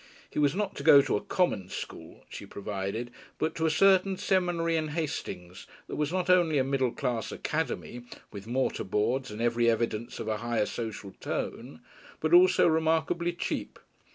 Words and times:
He 0.31 0.39
was 0.39 0.55
not 0.55 0.73
to 0.77 0.83
go 0.83 1.03
to 1.03 1.15
a 1.15 1.21
"common" 1.21 1.69
school, 1.69 2.23
she 2.27 2.47
provided, 2.47 3.11
but 3.37 3.53
to 3.53 3.67
a 3.67 3.69
certain 3.69 4.17
seminary 4.17 4.75
in 4.75 4.87
Hastings 4.87 5.67
that 5.85 5.95
was 5.95 6.11
not 6.11 6.27
only 6.27 6.57
a 6.57 6.63
"middle 6.63 6.91
class 6.91 7.31
academy," 7.31 8.05
with 8.31 8.47
mortar 8.47 8.83
boards 8.83 9.29
and 9.29 9.43
every 9.43 9.69
evidence 9.69 10.19
of 10.19 10.27
a 10.27 10.37
higher 10.37 10.65
social 10.65 11.13
tone, 11.19 11.81
but 12.19 12.33
also 12.33 12.67
remarkably 12.67 13.31
cheap. 13.31 13.77